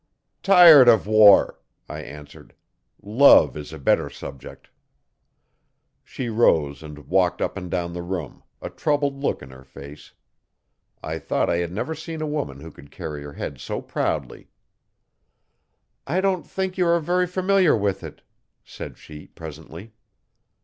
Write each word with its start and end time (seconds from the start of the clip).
'Tired 0.41 0.87
of 0.87 1.05
war,' 1.05 1.59
I 1.87 1.99
answered; 1.99 2.55
'love 3.03 3.55
is 3.55 3.71
a 3.71 3.77
better 3.77 4.09
subject. 4.09 4.71
She 6.03 6.27
rose 6.27 6.81
and 6.81 7.07
walked 7.07 7.39
up 7.39 7.55
and 7.55 7.69
down 7.69 7.93
the 7.93 8.01
room, 8.01 8.41
a 8.63 8.71
troubled 8.71 9.21
look 9.21 9.43
in 9.43 9.51
her 9.51 9.63
face. 9.63 10.13
I 11.03 11.19
thought 11.19 11.51
I 11.51 11.57
had 11.57 11.71
never 11.71 11.93
seen 11.93 12.19
a 12.19 12.25
woman 12.25 12.61
who 12.61 12.71
could 12.71 12.89
carry 12.89 13.21
her 13.21 13.33
head 13.33 13.59
so 13.59 13.79
proudly. 13.79 14.47
'I 16.07 16.19
don't 16.21 16.47
think 16.47 16.79
you 16.79 16.87
are 16.87 16.99
very 16.99 17.27
familiar 17.27 17.77
with 17.77 18.01
it,' 18.03 18.23
said 18.65 18.97
she 18.97 19.27
presently. 19.27 19.93